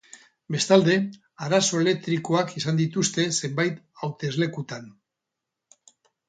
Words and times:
Bestalde, 0.53 0.93
arazo 1.47 1.81
elektrikoak 1.85 2.55
izan 2.61 2.79
dituzte 2.79 3.27
zenbait 3.41 3.77
hauteslekutan. 4.01 4.91